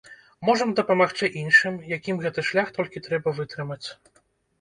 Можам 0.47 0.69
дапамагчы 0.77 1.27
іншым, 1.41 1.77
якім 1.97 2.15
гэты 2.23 2.45
шлях 2.47 2.71
толькі 2.79 3.03
трэба 3.09 3.35
вытрымаць. 3.41 3.83